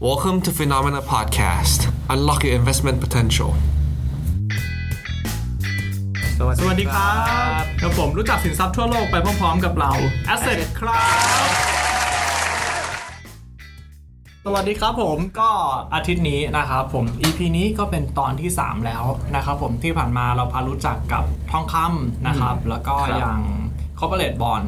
[0.00, 1.92] Welcome to Phenomena Podcast.
[2.08, 3.50] Unlock your investment potential.
[6.38, 7.12] สวัสดีครั
[7.60, 9.92] บกับผมรู้จักสินทรัพย์ทั่วโลกไปพร้อมๆกับเรา
[10.32, 11.04] Asset ครั
[11.46, 11.48] บ
[14.44, 15.50] สวัสดีครับผมก็
[15.94, 19.04] อาทิตย์นี้นะครับผม EP นี้ก็เป็นตอนที่ 3 แล้ว
[19.36, 23.40] นะครับผมที่ผ่านมาเราพารู้จักกับทองคำนะครับ แล้วก็ครับอย่าง
[23.98, 24.66] corporate bond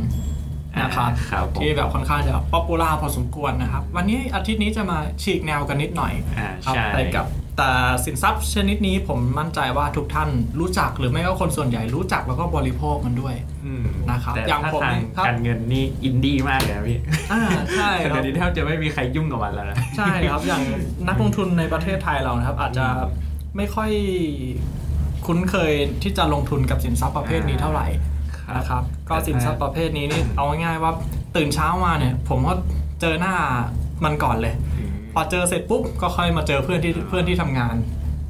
[0.79, 7.27] นะครับอ่าครับผมที่แบบค่อนข้างจะ popular พอสมควรนะครับ วันนี้อาทิตย์นี้จะมาฉีกแนวกันนิดหน่อยอ่าครับใช่ไปกับ
[7.59, 7.71] แต่
[8.05, 10.29] สินทรัพย์ชนิดนี้ผมมั่นใจว่าทุกท่าน
[10.61, 13.35] รู้จักหรือไม่ก็คนส่วนใหญ่รู้จักแล้วก็บริโภคมันด้วย
[13.67, 16.99] อืมนะครับแต่อย่างถ้าผมทางนี่ครับการเงินนี่อินดี้มากเลยนะพี่
[17.33, 17.43] อ่า
[17.77, 20.63] ใช่คแต่รับเดี๋ยวนี้แทบจะไม่มีใครยุ่งกับมันแล้วนะใช่ครับอย่าง
[21.09, 22.87] นักลงทุนในประเทศไทยเรานะครับ อาจจะ
[23.57, 23.91] ไม่ค่อย
[25.27, 28.20] คุ้นเคยที่จะลงทุนกับสินทรัพย์ประเภทนี้เท่าไหร่ครับ
[28.57, 30.93] นะครับก็สินทรัพย์ประเภทนี้นี่เอาง่ายๆว่า
[31.37, 32.55] ตื่นเช้ามาเนี่ย ผมก็
[33.01, 33.35] เจอหน้า
[34.05, 34.55] มันก่อนเลย
[35.15, 37.77] พอเจอเสร็จปุ๊บก็ค่อยมาเจอเพื่อนที่เพื่อนที่ทำงาน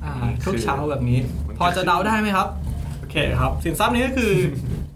[0.05, 0.13] อ่า
[0.45, 2.49] ทุกเช้าแบบนี้มันพอจะเดาได้ไหมครับ
[2.99, 4.33] โอเคครับสินทรัพย์นี้ก็คือ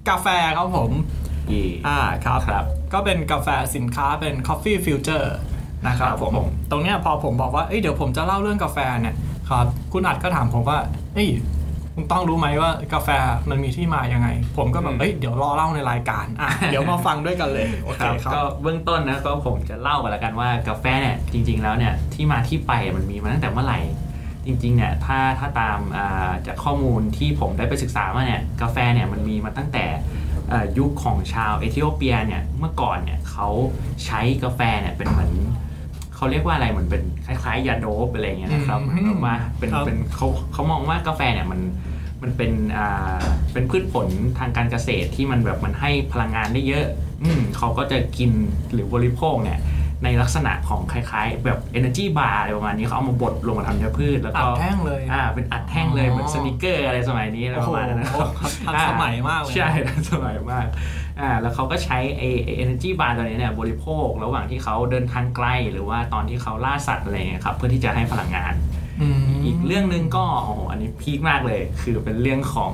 [0.08, 0.26] กาแฟ
[0.58, 0.90] ครับผม
[1.50, 5.28] อีอ่าครับครับก็เป็นกาแฟสินค้าเป็น Coffee Future
[5.86, 9.16] นะครับครับผมผมตรงเนี้ยพอผมบอกว่าเอ้ยเดี๋ยวผมจะเล่าเรื่องกาแฟเนี่ย
[9.50, 10.78] ครับคุณอัดก็ถามผมว่า
[11.14, 11.28] เอ้ย
[11.94, 13.08] คุณต้องรู้ไหมว่ากาแฟ
[13.50, 23.80] มันมีที่มายังไง ผมก็แบบเอ้ยเดี๋ยวรอเล่าในรายการอะเดี๋ยวมาฟังด้วยกันเลยโอเคครับครับก็เบื้องต้นนะก็ผมจะเล่ากันละกันว่ากาแฟเนี่ยจริง ๆ แล้วเนี่ยที่มาที่ไปมันมีมาตั้งแต่เมื่อไหร่
[24.46, 29.84] จริงๆเนี่ยถ้าถ้าตามอ่าจากข้อมูลที่ผมได้ไปศึกษามาเนี่ยกาแฟเนี่ยมันมีมาตั้งแต่
[30.50, 33.48] เอ่อยุคของชาวเอธิโอเปียเนี่ยเมื่อก่อนเนี่ยเขา
[34.04, 35.32] ใช้กาแฟเนี่ยเป็นเหมือน
[36.24, 41.60] เขาเรียกว่าอะไรเหมือนเป็นคล้ายๆยาโดบอะไรอย่างเงี้ยนะครับอืมเหมือนแบบว่าเป็นครับเป็นเขาเขามองว่ากาแฟเนี่ยมัน
[42.22, 44.06] มันเป็นอ่าเป็นพืชผล
[44.38, 46.86] ทางการเกษตรที่มันแบบมันให้พลังงานได้เยอะ
[47.24, 48.30] อืมเขาก็จะกิน
[48.72, 49.60] หรือบริโภคเนี่ย
[50.04, 60.66] ในลักษณะของคล้ายๆ แบบ energy bar อะไรประมาณนี้เขาเอามาบดลงมาทำเนื้อพืชแล้วอัก็ดแท่งเลยอ่าเป็นอัดแท่งเลยอ๋อเหมือนสนิเกอร์อะไรสมัยนี้อะไรประมาณนั้นนะครับโอ้โหทันสมัยมากเลยใช่ทันสมัยมาก
[61.20, 68.54] อ่าแล้วเขาก็ใช้ไอไอ้ energy bar ตัวนี้เนี่ยบริโภคระหว่างที่เขาเดินทางไกลหรือว่าตอนที่เขาล่าสัตว์อะไรเงี้ยครับเพื่อที่จะให้พลังงาน
[69.02, 72.70] อืมอีกเรื่องหนึ่งก็โอ้โหอันนี้พีคมากเลย คือเป็นเรื่องของ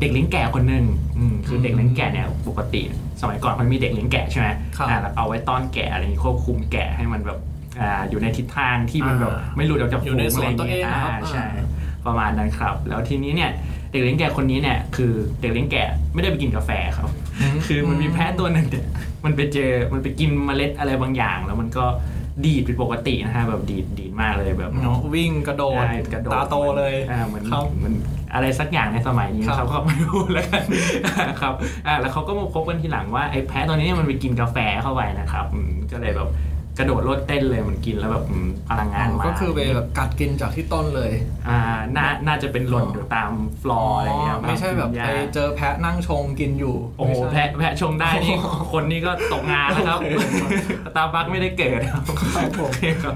[0.00, 0.84] เด็กเลี้ยงแกะคนหนึ่ง
[1.18, 2.82] อืมคือเด็กเลี้ยงแกะเนี่ยปกติ
[3.20, 7.38] สมัยก่อนมันมีเด็กเลี้ยงแกะใช่ไหมครับอ่าแล้วเอาไว้ต้อนแกะอะไรอย่างนี้ควบคุมแกะให้มันแบบ
[7.80, 11.66] อ่าอยู่ในทิศทางที่มันแบบอ่าไม่หลุดออกจากอยู่ในฝูงสวนตัวเองะไรนะครับย่าใช่อ่า
[12.06, 13.50] ประมาณนั้นครับ แล้วทีนี้เนี่ย
[13.90, 17.10] เด็กเลี้ยงแกะคนนี้เนี่ยคือเด็กเลี้ยงแกะไม่ได้ไปกินกาแฟครับ
[17.66, 18.86] คือมันมีแพะตัวหนึ่งเนี่ย
[19.24, 21.86] มันไปเจอมันไปกินเมล็ดอะไรบางอย่าง แล้วมันก็
[22.44, 27.94] ดีดผิดปกตินะฮะแบบดีดดีดมากเลยแบบเนาะวิ่งกระโดดใช่กระโดดตาโตเลยอ่าเหมือนครับเหมือน
[28.34, 30.64] อะไรสักอย่างในสมัยนี้ครับเขาก็ไม่รู้แล้วกัน
[31.40, 31.54] ครับ
[31.86, 36.28] อ่าแล้วเขาก็มาพบกันทีหลังว่าไอ้แพะตัวนี้เนี่ยมันไปกินกาแฟเข้าไปนะครับอืมก็เลยแบบ
[36.78, 41.12] กระโดดโลดเต้นเลยมันกินแล้วแบบอืมพลังงานมาก็คือไปแบบกัดกินจากที่ต้นเลย
[41.48, 41.58] อ่า
[41.96, 48.36] น่าน่าจะเป็นหล่นอยู่ตามฟลอร์อะไรอย่างเงี้ยไม่ใช่แบบกินหไปญ้าเจอแพะนั่งชงกินอยู่โอ้โหไม่ใช่แพะแพะชงได้นี่
[48.72, 50.00] คนนี้ก็ตกงานแล้วครับ
[50.84, 52.02] สตาร์บัคไม่ได้เกิดครับ
[52.34, 53.14] ครับผมโอเคครับ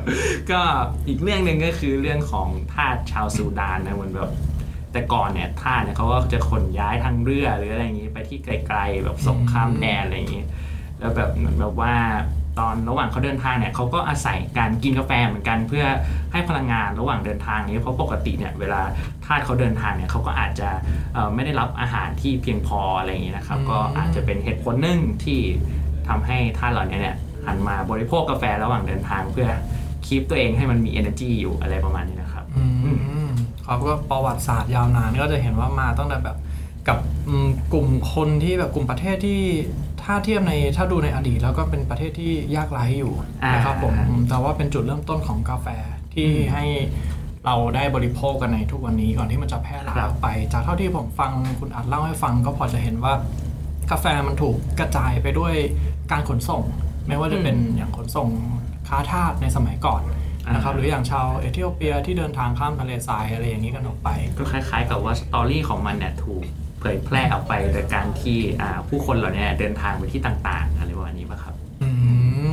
[0.51, 0.61] ก็
[1.09, 4.31] อีกเรื่องหนึ่งก็คือเรื่องของทาสชาวซูดานนะเหมือนแบบ
[4.93, 10.45] แต่ก่อนเนี่ยทาสเนี่ยเขาก็จะขนย้ายทางเรือหรืออะไรอย่างนี้ไปที่ไกลๆแบบส่งข้ามแดนอะไรอย่างนี้
[10.99, 11.95] แล้วแบบเหมือนแบบว่า
[12.59, 15.85] ตอนระหว่างเขาเดินทางเนี่ยเขาก็อาศัยการกินกาแฟเหมือนกันเพื่อ
[16.33, 18.81] ให้พลังงานระหว่างเดินทางนี้เพราะปกติเนี่ยเวลา
[19.27, 20.69] ทาสเขาเดินทางเนี่ยเขาก็อาจจะ
[21.15, 25.41] เอ่อไม่ได้รับอาหารที่เพียงพออะไรอย่างนี้นะครับอืมก็อาจจะเป็นเหตุผลหนึ่งที่
[26.09, 29.49] ทำให้ทาสเหล่านี้เนี่ยหันมาบริโภคกาแฟระหว่างเดินทางเพื่อ
[30.07, 32.65] คีปตัวเองให้มันมี energy อยู่อะไรประมาณนี้นะครับอื
[33.27, 33.31] ม
[33.67, 36.37] ครับก็ประวัติศาสตร์ยาวนานก็จะเห็นว่ามาตั้งแต่แบบ
[36.89, 36.99] กับ
[37.29, 39.41] อืมกลุ่มคนที่แบบกลุ่มประเทศที่
[40.05, 45.67] ถ้าเทียบในถ้าดูในอดีตแล้วก็เป็นประเทศที่ยากไร้อยู่อ่านนะครับผมอืมแต่ว่าเป็นจุดเริ่มต้นของกาแฟ
[46.15, 46.65] ที่อืมให้
[47.47, 53.13] เราได้บริโภคกันในทุกวันนี้ก่อนที่มันจะแพร่หลายครับออกไป จากเท่าที่ผมฟังคุณอัดเล่าให้ฟังก็พอจะเห็นว่า
[53.91, 55.55] กาแฟมันถูกกระจายไปด้วย
[56.13, 56.63] การขนส่ง
[57.09, 58.29] ไม่ว่าจะเป็นอย่างขนส่ง
[58.89, 60.03] ค้าทาสในสมัยก่อน
[60.55, 66.45] นะครับอ่าหรืออย่างชาวเอธิโอเปียที่เดินทางข้ามทะเลทรายอะไรอย่างนี้กันออกไป ก็คล้ายๆ กับว่าสตอรี่ของมันเนี่ยถูก
[66.83, 71.91] เผยแพร่ออกไปโดยการที่อ่าผู้คนเหล่านี้เดินทางไปที่ต่างๆอะไรประมาณนี้ป่ะครับอื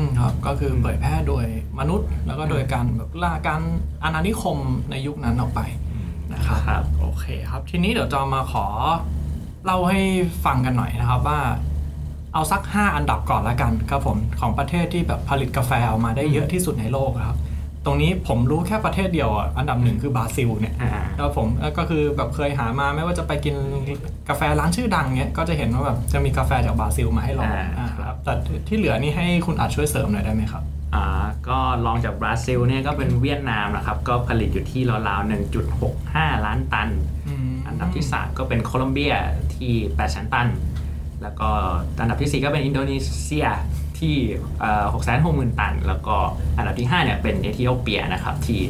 [0.01, 1.45] มครับก็คือเผยแพร่โดย
[1.79, 3.61] มนุษย์ แล้วก็โดยการแบบล่าการ
[4.03, 4.57] อาณานิคม
[4.91, 5.61] ในยุคนั้นออกไป
[6.33, 8.65] นะครับครับโอเคครับ ทีนี้เดี๋ยวจะมาขอ
[9.65, 10.01] เล่าให้
[10.45, 11.39] ฟังกันหน่อยนะครับว่า
[12.33, 17.37] เอาสัก 5 อันดับก่อนละกันครับผมของประเทศที่แบบผลิตกาแฟออกมาได้เยอะที่สุดในโลกครับ
[17.85, 21.47] ตรงนี้ผมรู้แค่ประเทศเดียวอะอันดับหนึ่งคือบราซิลเนี่ยอ่าแล้วผม
[21.77, 23.55] ก็คือแบบเคยหามาไม่ว่าจะไปกิน
[24.29, 28.33] กาแฟร้านชื่อดังเนี้ยก็จะเห็นว่าแบบจะมีกาแฟจากบราซิลมาให้ลองอ่าอ่าครับแต่
[28.67, 30.63] ที่เหลือนี่ให้คุณอาจช่วยเสริมหน่อยได้ไหมครับ
[30.95, 31.05] อ่า
[31.47, 35.29] ก็รองจากบราซิลเนี่ยก็เป็นเวียดนามนะครับ ก็ผลิตอยู่ที่ราวๆ
[35.83, 36.89] 1.65 ล้านตัน
[37.67, 39.13] อันดับที่ 3 ก็เป็นโคลอมเบีย
[39.55, 40.47] ที่8แสนตัน
[41.21, 41.49] แล้วก็
[42.01, 43.47] อันดับทีสี่4 ก็เป็นอินโดนีเซีย
[43.99, 44.15] ที่
[44.93, 46.15] หกแสนหกหมื่นตัน แล้วก็
[46.57, 48.61] อันดับที่5เนี่ยเป็นเอธิโอเปียนะครับที่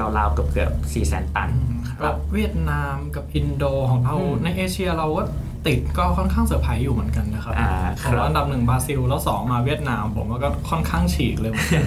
[0.00, 1.50] ราวๆเกือบเกือบ4แสนตัน
[1.88, 5.22] คกัรับบเวียดนามกับอินโดของเราอืมในเอเชียเราก็
[5.66, 7.70] ติดก็ค่อนข้างเซอร์ไพรส์อยู่เหมือนกันนะครับอ่า
[8.02, 11.84] ขคองรับอันดับหนึ่งบราซิล แล้วสองมาเวียดนามผมว่าก็ค่อนข้างฉีกเลยเหมือนกัน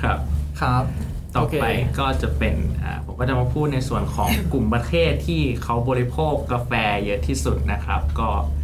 [0.00, 0.18] ครับ
[0.60, 0.84] ครับ
[1.34, 1.66] ต่อโเคไป
[1.98, 6.72] ก็จะเป็นอ่าผมก็จะมาพูดในส่วนของกลุ่มประเทศที่เขาบริโภคกาแฟ
[7.04, 8.55] เยอะที่สุดนะครับ ก็อ่า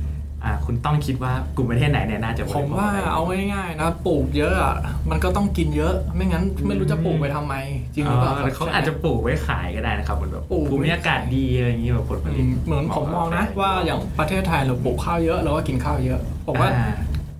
[0.64, 3.22] คุณต้องคิดว่ากลุ่มประเทศไหนเนี่ยน่าจะบผริมโภคว่าอะไรเอา
[3.54, 4.76] ง่ายๆนะปลูกเยอะอะ
[5.10, 7.54] มันก็ต้องกินเยอะ ไม่งั้นไม่รู้จะปลูกไปทำไม
[7.94, 16.92] จริงหรือเปล่าอ๋อเขาอาจจะปลูกไว้ขายก็ได้นะครับเหมือนแบบปลูกไว้ภูมิอากาศดีอะไรอย่างนี้แบบผลผอืลิตมเหมือนผมมองนะ ว่าอย่างประเทศไทยเราปลูกข้าวเยอะเราก็กินข้าวเยอะผมว่าอ่า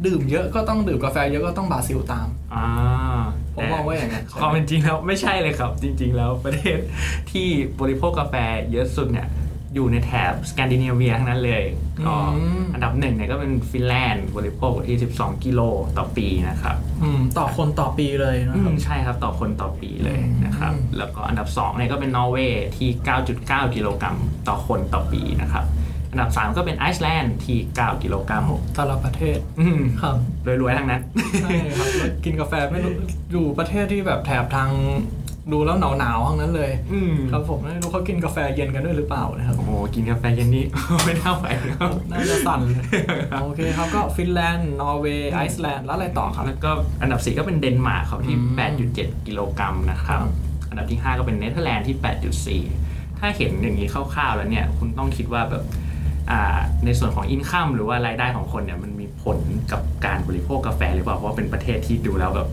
[0.07, 2.67] ดื่มเยอะก็ต้องดื่มกาแฟเยอะก็ต้องบราซิลตามอ่า
[3.55, 6.79] ผมมองว่าอย่างนั้นความเป็นจริงแล้วไม่ใช่เลยครับ จริง ๆ แล้วประเทศ
[7.31, 7.49] ที่
[7.81, 8.35] บริโภคกาแฟ
[8.73, 9.29] เยอะสุดเนี่ย
[9.75, 11.65] อยู่ในแถบสแกนดิเนเวียทั้งนั้นเลย
[12.07, 15.61] ก็อืมอันดับหนึ่งเนี่ยก็เป็นฟินแลนด์บริโภคอยู่ที่ 12 กิโล
[15.99, 22.89] ต่อปีนะครับอืมต่อคนต่อปีเลยนะอืครับมใช่ครับต่อคนต่อปีเลยนะครับอืมแล้วก็อันดับ2เนี่ยก็เป็นนอร์เวย์ที่
[23.33, 24.17] 9.9 กิโลกรัม
[24.49, 25.67] ต่อคนต่อปีนะครับ
[26.11, 28.45] อันดับ 3 ก็เป็นไอซ์แลนด์ที่ 9 กิโลกรัม
[28.75, 30.17] แต่ละประเทศอืมครับ
[30.47, 31.03] รวยๆทั้งนั้น
[31.43, 32.93] ใช่ครับแล้วกินกาแฟไม่รู้
[33.33, 34.71] อยู่ประเทศที่แบบแถบทาง
[35.53, 40.65] ดูแล้วหนาวๆทั้งนั้นเลยอืมครับผมไม่รู้เขากินกาแฟเย็นกันด้วยหรือเปล่านะครับ โอ้โหกินกาแฟเย็นนี้
[41.05, 41.47] ไม่น่าไหว
[41.81, 42.85] ครับน่าจะสั่นเลย
[43.43, 46.71] โอเคครับก็ฟินแลนด์นอร์เวย์ไอซ์แลนด์แล้วอะไรต่อครับ แล้วก็
[47.03, 50.33] อันดับ4ก็เป็นเดนมาร์กครับที่อืม8.7 กิโลกรัมนะครับครับ
[50.69, 51.97] อันดับที่ 5 ก็เป็นเนเธอร์แลนด์ที่
[52.69, 55.65] 8.4 ถ้าเห็นอย่างนี้คร่าวๆแล้วเนี่ยคุณต้องคิดว่าแบบ
[56.31, 59.39] อ่าในส่วนของอินคัมหรือว่ารายได้ของคนเนี่ยมันมีผล
[59.73, 62.49] กับการบริโภคกาแฟหรือเปล่าเพราะว่าเป็นประเทศที่ดูแล้วแบบ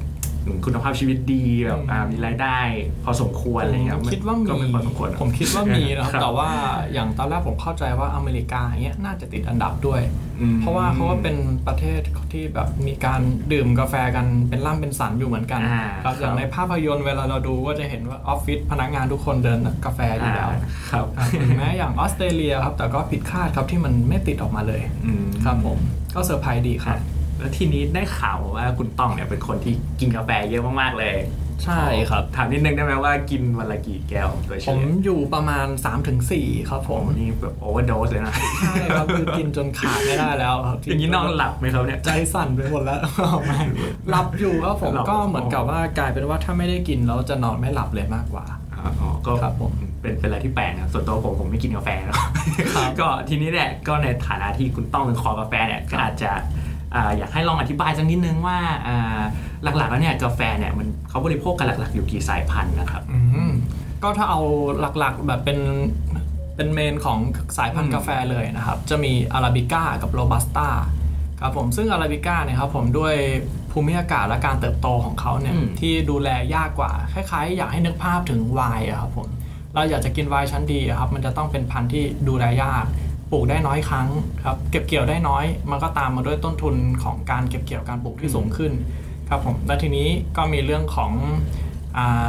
[0.65, 2.59] คุณภาพชีวิตดีแบบอ่ามีรายได้
[3.03, 6.49] พอสมควรอะไรเงี้ยผมคิดว่าก็มีไม่พอสมควรผมคิดว่ามีนะครับครับแต่ว่า
[6.93, 10.01] อย่างตอนแรกผมเข้าใจว่าอเมริกาอย่างเงี้ยน่าจะติดอันดับด้วย
[10.41, 11.35] อืมเพราะว่าเขาก็เป็น
[11.67, 11.99] ประเทศ
[12.33, 13.21] ที่แบบมีการ
[13.53, 20.49] ดื่มกาแฟกันเป็นล่ำเป็นสันอยู่เหมือนกันอ่าครับอย่างครับในภาพยนตร์เวลาเราดูก็จะเห็นว่าออฟฟิศพนักงานทุกคนดื่มกาแฟอยู่แล้ว
[20.91, 25.77] ครับครับถึงแม้อย่างออสเตรเลียครับแต่ก็ผิดคาดครับที่มันไม่ติดออกมาเลยอืมครับผม
[26.15, 26.99] ก็เซอร์ไพรส์ดีครับ
[27.39, 31.15] แล้วทีนี้ได้ข่าวว่าคุณต้องเนี่ยเป็นคนที่กินกาแฟเยอะมากๆเลย
[31.65, 35.67] ใช่ครับ ถามนิดนึงได้ไหมว่ากินวันละกี่แก้วโดยเฉผมลี่ยอยู่ประมาณ
[36.17, 42.99] 3-4 ครับผผมมนี่แบบ overdose เลยนะ ใช่ครับคือกินจนขาดไม่ได้แล้วครับอย่างนี้นอนหลับไหมครับเนี่ย ใจสั่นไปหมดแล้ว
[43.45, 43.59] ไม่
[44.09, 48.45] หลับอยู่ครับผมหลับก็เหมือนกับว่ากลายเป็นว่าถ้าไม่ได้กินแล้วจะนอนไม่หลับเลยมากกว่า
[49.01, 49.71] อ๋อก็ครับผม
[50.01, 52.29] เป็นเป็นอะไรที่แปลกนะส่วนตัวผมผมไม่กินกาแฟนะครับ
[52.73, 56.31] ครับก็ทีนี้เนี่ยก็ในฐานะที่คุณต้องเป็นคอกาแฟเนี่ยก็อาจจะ
[56.95, 58.57] อ่าอยากให้ลองอธิบายสักนิดนึงว่า
[58.87, 59.19] อ่า
[59.63, 63.19] หลักๆแล้วเนี่ยกาแฟเนี่ยมันเขาบริโภคกันหลักๆ อยู่กี่สายพันธุ์นะครับอื
[63.49, 63.51] ม
[64.03, 64.41] ก็ถ้าเอา
[64.99, 65.59] หลักๆแบบเป็น
[66.55, 67.19] เป็นเมนของ
[67.57, 70.69] สายพันอืธุ์มกาแฟเลยนะครับ จะมีอาราบิก้ากับโรบัสต้า
[71.41, 73.15] ครับผมซึ่งอาราบิก้าเนี่ยครับผมด้วย
[73.71, 79.27] ภูมิอากาศและการเติบโตของเขาเนี่ยอืมที่ดูแลยากกว่า คล้ายๆ อยากให้นึกภาพถึงไวน์อะครับผม
[79.73, 82.85] เราอยากจะกินไวน์ชั้นดีอะครับมันจะต้องเป็นพันธุ์ที่ดูแลยาก
[83.31, 84.07] ปลูกได้น้อยครั้ง
[84.45, 88.71] ครับเก็บเกี่ยวได้น้อย มันก็ตามมาด้วยต้นทุนของการเก็บเกี่ยวการปลูกที่สูงขึ้น
[89.29, 91.11] ครับผมและทีนี้ก็มีเรื่องของ
[91.97, 92.27] อ่า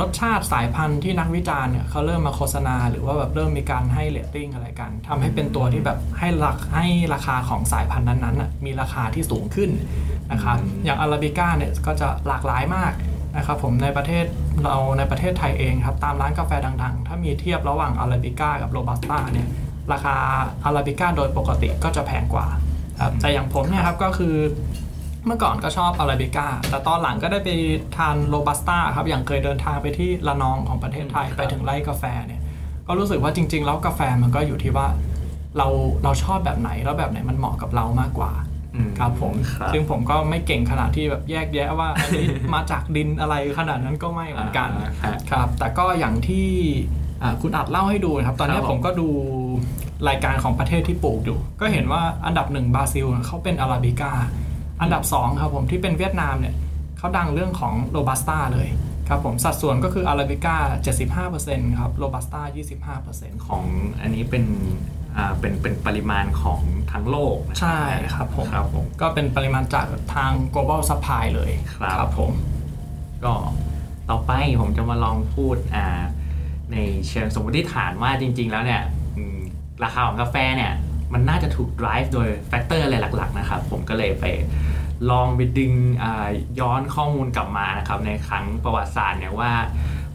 [0.00, 9.70] รสชาติสายพันธุ์ที่นักวิจารณ์เนี่ยเขาเริ่มมาโฆษณา หรือว่าแบบเริ่มมีการให้เรตติ้งอะไรกันทำให้เป็นตัวที่แบบให้ราคให้ราคาของสายพันธุ์นั้นๆน่ะมีราคาที่สูงขึ้น
[10.32, 12.92] นะครับอืมอย่างอาราบิก้าเนี่ยก็จะหลากหลายมาก
[13.36, 14.24] นะครับผมในประเทศ
[14.64, 19.48] เราในประเทศไทยเองครับตามร้านกาแฟดังๆ ถ้ามีเทียบระหว่างอาราบิก้ากับโรบัสต้าเนี่ย
[19.92, 20.16] ราคา
[20.64, 22.46] อาราบิก้าโดยปกติก็จะแพงกว่า
[23.00, 24.34] ครับแต่อย่างผมเนี่ยครับก็คือ
[25.26, 27.50] เมื่อก่อนก็ชอบอาราบิก้าแต่ตอนหลังก็ได้ไป
[27.96, 32.40] ทานโรบัสต้าครับอย่างเคยเดินทางไปที่ละนองของประเทศไทยครับไปถึงไร่กาแฟเนี่ย
[32.88, 34.86] ก็รู้สึกว่าจริง ๆ แล้วกาแฟมันก็อยู่ที่ว่า
[35.58, 35.68] เรา
[36.04, 38.32] เราชอบแบบไหนแล้วแบบไหนมันเหมาะกับเรามากกว่า
[38.74, 46.48] อืมครับผมครับซึ่งผมก็ไม่เก่งขนาดที่แบบแยกแยะว่าอันนี้มาจากดินอะไรขนาดนั้นก็ไม่เหมือนกันอ่าฮะครับ แต่ก็อย่างที่
[46.88, 47.05] อ่า
[47.42, 49.08] คุณอัดเล่าให้ดูนะครับ ตอนนี้ครับผมก็ดู
[50.08, 54.12] รายการของประเทศที่ปลูกอยู่ ก็เห็นว่าอันดับหนึ่งบราซิลเขาเป็นอาราบิก้า
[54.80, 56.54] อันดับ2ครับผมที่เป็นเวียดนามเนี่ย
[56.98, 58.68] เขาดังเรื่องของโรบัสต้าเลย
[59.08, 62.42] ครับผมสัดส่วนก็คืออาราบิก้า 75%ครับโรบัสต้า
[62.98, 63.62] 25%ของ
[64.00, 64.44] อันนี้เป็น
[65.16, 66.60] อ่าเป็นเป็นปริมาณของ
[66.92, 67.80] ทั้งโลกนะใช่
[68.14, 72.32] ครับผมครับผมก็เป็นปริมาณจากทาง global supply เลยครับผม
[73.24, 73.34] ก็
[74.10, 75.86] ต่อไปผมจะมาลองพูดอ่า
[76.72, 76.76] ใน
[77.08, 78.82] เชิงสมมติฐานว่าจริง ๆ แล้วเนี่ย
[79.18, 79.38] อืม
[79.84, 80.72] ราคาของกาแฟเนี่ย
[81.12, 84.24] มันน่าจะถูก drive โดย factor อะไรหลัก ๆ นะครับ ผมก็เลยไป
[85.10, 86.28] ลองไปดึงอ่า
[86.60, 89.52] ย้อนข้อมูลกลับมานะครับ ในครั้งประวัติศาสตร์เนี่ยว่า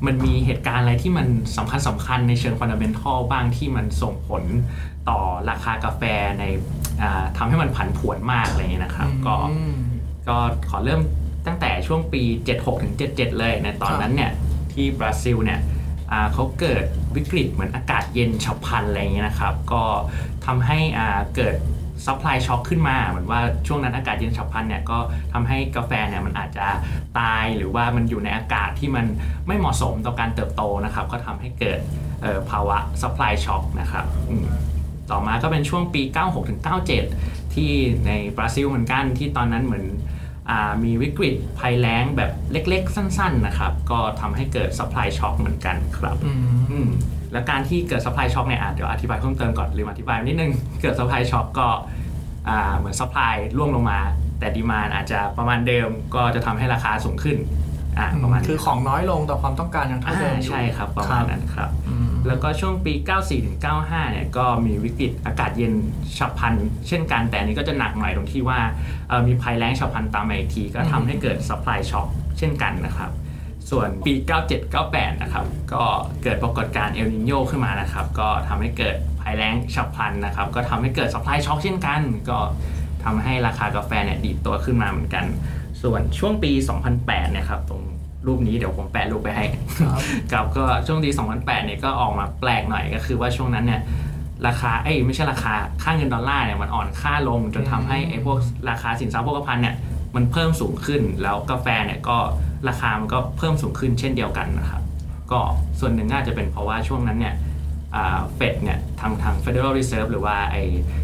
[0.06, 1.28] มันมีเหตุการณ์อะไรที่มัน
[1.58, 4.44] สำคัญสำคัญในเชิง fundamental บ้างที่มันส่งผล
[5.10, 6.04] ต่อราคากาแฟ
[6.40, 6.44] ใน
[7.02, 9.76] อ่าทำให้มันผันผวนมากอะไรอย่างเงี้ยนะครับ ก็อืม
[10.28, 10.38] ก็
[10.70, 11.02] ขอเริ่ม
[11.48, 12.22] ตั้งแต่ช่วงปี
[12.54, 14.32] 76ถึง77 เลยในตอนนั้นเนี่ย
[14.74, 15.81] ที่บราซิลเนี่ยอ่า
[16.34, 16.84] เขาเกิด
[17.16, 19.84] วิกฤตเหมือนอากาศเย็นฉับพลันอะไรอย่างเงี้ยนะครับก็
[20.46, 21.56] ทำให้อ่าเกิด
[22.06, 24.98] supply shock ขึ้นมาเหมือนว่าช่วงนั้นอากาศเย็นฉับพลันเนี่ยก็
[25.34, 26.68] ทำให้กาแฟเนี่ยมันอาจจะ
[27.20, 29.06] ตายหรือว่ามันอยู่ในอากาศที่มัน
[29.48, 31.80] ไม่เหมาะสมต่อการเติบโตนะครับ ก็ทำให้เกิด
[32.50, 34.06] ภาวะ supply shock นะครับ
[35.12, 36.02] ต่อมาก็เป็นช่วงปี
[36.78, 37.72] 96-97 ที่
[38.08, 39.86] ในบราซิลเหมือนกันที่ตอนนั้นเหมือน
[40.84, 46.90] มีวิกฤตภัยแล้งแบบเล็กๆ สั้น ๆนะครับ ก็ทำให้เกิด supply shock เหมือนกันครับอืมอืม
[47.32, 51.68] แล้วการที่เกิด supply shock เนี่ยอะเดี๋ยวอธิบายเพิ่มเติมก่อนลืมอธิบายนิดนึง เกิด supply shock ก็
[52.50, 54.00] อ่าเหมือน supply ร่วงลงมา
[54.40, 57.38] แต่ดีมานอาจจะประมาณเดิมก็จะทำให้ราคาสูงขึ้น
[57.98, 61.81] อ่าประมาณนี้คือของน้อยลงแต่ความต้องการยังเท่าอ่าเดิมอยู่ใช่ครับประมาณนั้นครับอืม
[62.28, 62.94] แล้วก็ช่วงปี
[63.54, 65.74] 94-95 เนี่ยก็มีวิกฤตอากาศเย็น
[66.18, 66.54] ฉับพลัน
[66.88, 68.60] เช่นกันแต่อันนี้ก็จะหนักหน่อยตรงที่ว่า
[69.28, 73.12] มีภัยแล้งฉับพลันตามมาอีกที ก็ทำให้เกิด supply shock เช่นกันนะครับ
[73.70, 74.14] ส่วนปี
[74.48, 75.84] 97 98 นะครับ ก็
[76.24, 82.40] เกิดปรากฏการณ์เอลนิโยขึ้นมานะครับ ก็ทำให้เกิดภัยแล้งฉับพลันนะครับ ก็ทำให้เกิด supply shock เช่นกัน ก็
[83.04, 85.26] ทำให้ราคากาแฟเนี่ยดีดตัวขึ้นมาเหมือนกัน
[85.82, 86.52] ส่วนช่วงปี
[86.94, 87.84] 2008 นะครับตรง
[88.28, 89.46] รูปนี้เดี๋ยวผมแปะรูปไปให้
[89.80, 90.02] ครับ
[90.32, 93.82] ครับก็ช่วงปี2008เนี่ยก็ออกมาแปลกหน่อยก็คือว่าช่วงนั้นเนี่ย
[94.48, 98.38] ราคาเอ้ยไม่ใช่ราคาค่าเงินดอลลาร์เนี่ยมันอ่อนค่าลงจนทำให้ไอ้พวก
[98.70, 99.76] ราคาสินทรัพย์โภคภัณฑ์เนี่ย
[100.16, 102.18] มันเพิ่มสูงขึ้นแล้วกาแฟเนี่ยก็
[102.68, 104.82] ราคามันก็เพิ่มสูงขึ้นเช่นเดียวกันนะครับ
[105.32, 105.40] ก็
[105.80, 107.36] ส่วนหนึ่งน่าจะเป็นเพราะว่าช่วงนั้นเนี่ย
[108.36, 110.56] เฟดเนี่ยทางทาง Federal Reserve หรือว่าไอ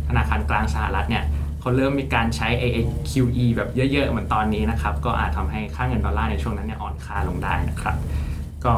[0.08, 1.24] ธนาคารกลางสหรัฐเนี่ย
[1.68, 2.64] เขาเริ่มมีการใช้ไอ
[3.10, 7.98] QE แบบเยอะๆ เหมือนตอนนี้นะครับ ก็อาจทำให้ค่าเงินดอลลาร์ในช่วงนั้นเนี่ยอ่อนค่าลงได้นะครับ
[8.66, 8.74] ก็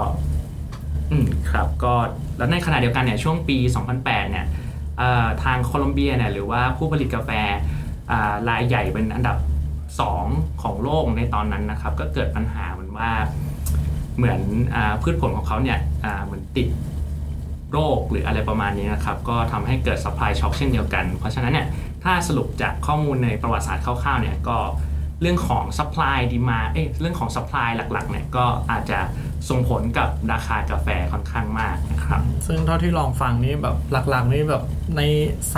[1.11, 1.93] อืมครับก็
[2.37, 3.57] แล้วในขณะเดียวกันเนี่ยช่วงปี
[3.95, 4.45] 2008 เนี่ย
[4.97, 7.29] เอ่อทางโคลอมเบียเนี่ยหรือว่าผู้ผลิตกาแฟ
[8.49, 9.37] รายใหญ่เป็นอันดับ
[9.99, 13.11] 2 ของโลกในตอนนั้นนะครับ ก็เกิดปัญหาเหมือนว่า
[14.17, 14.39] เหมือน
[14.75, 15.77] อพืชผลของเขาเนี่ย
[16.25, 16.67] เหมือนติด
[17.71, 21.67] โรคหรืออะไรประมาณนี้นะครับ ก็ทำให้เกิด supply shock เช่นเดียวกัน เพราะฉะนั้นเนี่ย
[22.03, 24.57] ถ้าสรุปจากข้อมูลในประวัติศาสตร์คร่าวๆเนี่ยก็
[25.21, 28.99] เรื่องของ supply demand เอ้ยเรื่องของ supply หลักๆเนี่ยก็อาจจะ
[29.49, 34.63] ส่งผลกับราคากาแฟค่อนข้างมากนะครับ ซึ่งเท่าที่ลองฟังนี่แบบหลักๆนี่แบบ
[34.97, 35.01] ใน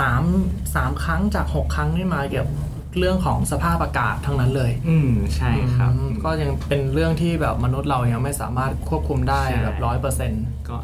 [0.08, 2.52] 3 3 ครั้งจาก 6 ครั้งนี่มาเกี่ยวกับ
[2.98, 10.76] เรื่องของสภาพอากาศทั้งนั้นเลย อืมใช่ครับอืมก็ยังเป็นเรื่องที่แบบมนุษย์เรายังไม่สามารถควบคุมได้ใช่แบบร้อยเปอร์เซ็นต์ก็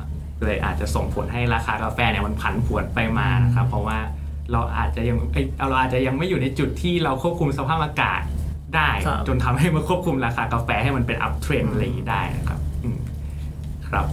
[0.44, 3.98] เลยอาจจะส่งผลให้ราคากาแฟเนี่ยมันผันผวนไปมานะครับเพราะว่า
[4.52, 8.20] เราอาจจะยังเอ้ยเราอาจจะยังไม่อยู่ในจุดที่เราควบคุมสภาพอากาศ
[8.76, 12.98] ได้ครับจนทำให้มาควบคุมราคากาแฟให้มันเป็นอัพเทรนอะไรอย่างนี้ได้นะครับอืม
[13.88, 14.06] ครับ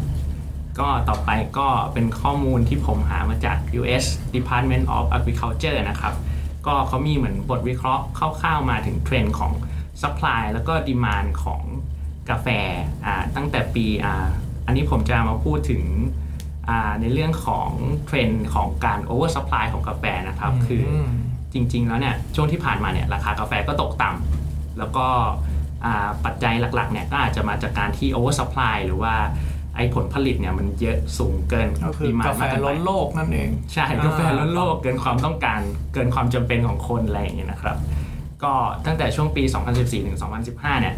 [0.80, 6.14] ก็ต่อไปก็เป็นข้อมูลที่ผมหามาจาก US Department of Agriculture นะครับ
[6.68, 9.52] ก็เขามีเหมือนบทวิเคราะห์คร่าวๆมาถึงเทรนด์ของ
[10.02, 11.62] supply แล้วก็ demand ของ
[12.30, 12.48] กาแฟ
[13.06, 14.28] อ่าตั้งแต่ปีอ่า
[14.66, 16.25] อันนี้ผมจะมาพูดถึงอ่า
[17.02, 17.70] ในเรื่องของ
[18.06, 21.10] เทรนด์ของการ over supply ของกาแฟนะครับคืออืม
[21.54, 25.08] จริงๆแล้วเนี่ยช่วงที่ผ่านมาเนี่ยราคากาแฟก็ตกต่ำแล้วก็
[25.86, 29.16] อ่าปัจจัยหลักๆเนี่ยก็อาจจะมาจากการที่ over supply หรือว่า
[29.76, 35.60] ไอ้ผลผลิตเนี่ยมันเยอะสูงเกินก็คือ demand กาแฟมเนไปล้นโลกนั่นเองใช่กาแฟล้นโลกเกินความต้องการ
[35.94, 37.78] เกินความจำเป็นของคนอะไรอย่างเงี้ยนะครับ
[38.44, 38.54] ก็
[38.86, 39.44] ตั้งแต่ช่วงปี
[39.76, 40.18] 2014ถึง
[40.50, 40.96] 2015เนี่ย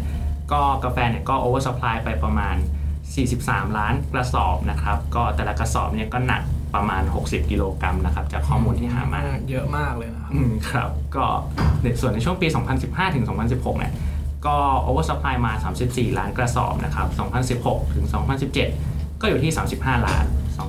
[0.52, 2.56] ก็กาแฟเนี่ยก็ oversupply ไปประมาณ
[3.16, 6.42] 43 ล้านกระสอบนะครับ ก็แต่ละกระสอบเนี่ยก็หนัก
[6.74, 11.26] ประมาณ 60 กิโลกรัมนะครับ จากข้อมูลที่หามาเยอะมากเลยนะครับอืมครับ ก็
[11.82, 12.46] ในส่วนในช่วงปี
[12.80, 13.92] 2015 ถึง 2016 เนี่ย
[14.46, 15.52] ก็โอเวอร์สปายมา
[15.86, 17.08] 34 ล้านกระสอบนะครับ
[17.58, 18.04] 2016 ถึง
[18.62, 20.24] 2017 ก็อยู่ที่ 35 ล้าน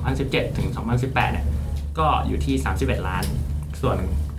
[0.06, 1.46] 2017 ถึง 2018 เนี่ย
[1.98, 3.24] ก็อยู่ที่ 31 ล้าน
[3.80, 3.96] ส่วน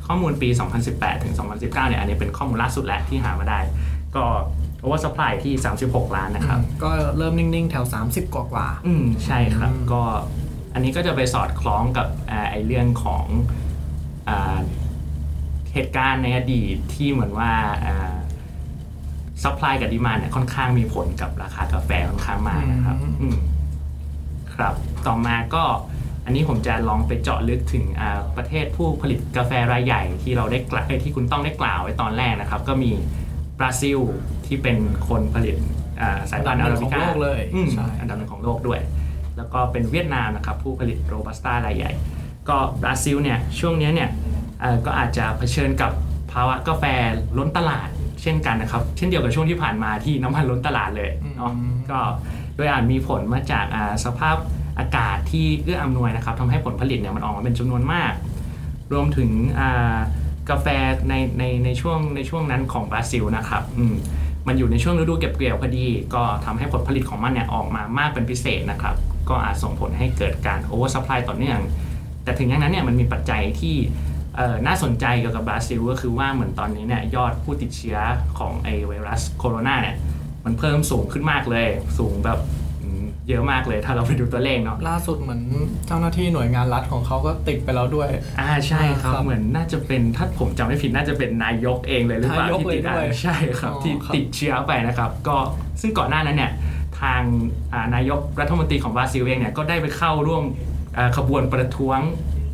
[0.08, 0.50] ข้อมูลปี
[0.88, 3.60] 2018 ถึง 2019 เนี่ย อันนี้เป็นข้อมูลล่าสุดแล้วที่หามาได้
[4.16, 4.24] ก็
[4.82, 5.54] oversupply ที่
[5.86, 10.02] 36 ล้านนะครับ ก็เริ่มนิ่ง ๆ แถว 30 กว่ากว่าอืมใช่ครับอืมก็
[10.74, 13.26] อันนี้ก็จะไปสอดคล้องกับอ่าไอ้เรื่องของ
[14.30, 14.60] อ่า
[15.74, 17.52] เหตุการณ์ในอดีตที่เหมือนว่า
[19.44, 23.38] supply กับ demand เนี่ยค่อนข้างมีผลกับราคากาแฟค่อนข้างมากนะครับอืมอืม
[24.56, 24.74] ครับ
[25.08, 25.64] ต่อมาก็
[26.26, 32.92] อันนี้ผมจะลองไปเจาะลึกถึงอ่าประเทศผู้ผลิตกาแฟรายใหญ่ที่เราได้กล่าวเอ้ยที่คุณต้องได้กล่าวไว้ตอนแรกนะครับ ก็มี
[33.62, 34.00] บราซิล
[34.48, 34.78] ที่เป็น
[35.08, 35.56] คนผลิต
[36.02, 38.80] อ่าสายพันธุ์อาราบิก้าอันดับหนึ่รางบิของโลกเลยอืมใช่อันดับหนึ่งของโลกด้วย
[39.38, 41.92] แล้วก็เป็นเวียดนามนะครับผู้ผลิตโรบัสต้ารายใหญ่
[42.50, 44.10] ก็บราซิลเนี่ยช่วงเนี้ยเนี่ย
[44.62, 45.92] เอ่อก็อาจจะเผชิญกับ
[46.32, 46.84] ภาวะกาแฟ
[47.38, 47.90] ล้นตลาด
[48.22, 52.00] เช่นกันนะครับ เช่นเดียวกับช่วงที่ผ่านมาที่น้ำมันล้นตลาดเลยเนาะอืมก็
[52.56, 54.38] โดยอาจมีผลมาจากอ่าสภาพ
[54.80, 58.14] อากาศที่เอื้ออำนวยนะครับทำให้ผลผลิตเนี่ยมันออกมาเป็นจำนวนมาก
[58.94, 59.98] รวมถึงอ่า
[60.50, 60.68] กาแฟ
[61.10, 63.96] ในในในช่วงในช่วงนั้นของบราซิลนะครับอืม
[64.48, 68.96] มันอยู่ในช่วงฤดูเก็บเกี่ยวพอดี ก็ทำให้ผลผลิตของมันเนี่ยออกมามากเป็นพิเศษนะครับ
[69.30, 71.60] ก็อาจส่งผลให้เกิดการ oversupply ต่อเนื่อง
[72.24, 73.76] แต่ถึงอย่างนั้นเนี่ยมันมีปัจจัยที่
[74.68, 77.98] น่าสนใจเกี่ยวกับบราซิลก็คือว่าเหมือนตอนนี้เนี่ยยอดผู้ติดเชื้อ
[78.40, 79.96] ของไอ้ไวรัสโคโรนาเนี่ย
[80.46, 81.68] มันเพิ่มสูงขึ้นมากเลย
[81.98, 82.40] สูงแบบ
[83.32, 85.42] เยอะมากเลย ถ้าเราไปดูตัวเลขเนาะล่าสุดเหมือน
[85.88, 88.10] เจ้าหน้าที่หน่วยงานรัฐของเขาก็ติดไปแล้วด้วย
[88.40, 95.38] อ่าใช่ครับครับเหมือนน่าจะเป็นถ้าผมจำไม่ผิดน่าจะเป็นนายกเองเลยหรือเปล่านายกที่ติดเลยด้วยอ่าใช่ครับอ๋อที่ครับติดเชื้อไปนะครับ ก็
[95.82, 96.52] ซึ่งก่อนหน้านั้นเนี่ย
[97.02, 97.22] ทาง
[97.74, 100.44] อ่านายกรัฐมนตรีของบราซิลเองเนี่ยก็ได้ไปเข้าร่วม
[100.98, 102.00] อ่าขบวนประท้วง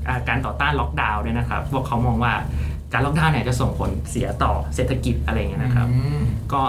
[0.08, 2.34] อ่าการต่อต้านล็อกดาวน์ด้วยนะครับพวกเขามองว่า
[2.94, 6.22] การล็อกดาวน์เนี่ยจะส่งผลเสียต่อเศรษฐกิจอะไรอย่างเงี้ยนะครับอืม
[6.54, 6.62] ก็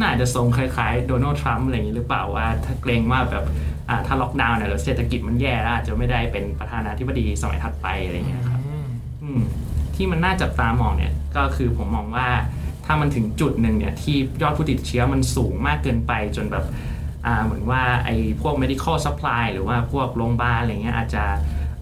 [0.00, 3.44] น่าจะทรงคล้ายๆโดนัลด์ทรัมป์อะไรอย่างนี้หรือเปล่าว่าถ้าเกรงว่าแบบ
[3.88, 8.60] อ่าถ้าล็อกดาวน์เนี่ยแล้วเศรษฐกิจมันแย่แล้วอาจจะไม่ได้เป็นประธานาธิบดีสมัยถัดไปอะไรอย่างเงี้ยครับ
[9.22, 9.40] อืม
[9.94, 12.28] ที่มันน่าจับตามองเนี่ยก็คือผมมองว่า
[12.86, 16.64] ถ้ามันถึงจุดหนึ่งเนี่ยที่ยอดผู้ติดเชื้อมันสูงมากเกินไปจนแบบ
[17.26, 21.24] อ่าเหมือนว่าไอ้พวก medical supply หรือว่าพวกโรงพยาบาลอะไรเงี้ยอาจจะ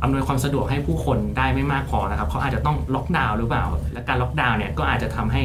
[0.03, 5.43] อำนวยความสะดวกให้ผู้คนได้ไม่มากพอนะครับเขาอาจจะต้องล็อกดาวน์หรือเปล่า และการล็อกดาวน์เนี่ยก็อาจจะทำให้